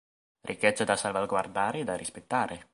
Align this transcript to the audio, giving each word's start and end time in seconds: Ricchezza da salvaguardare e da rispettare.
Ricchezza 0.41 0.83
da 0.83 0.95
salvaguardare 0.95 1.81
e 1.81 1.83
da 1.83 1.95
rispettare. 1.95 2.65